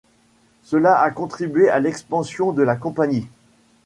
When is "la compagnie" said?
2.63-3.27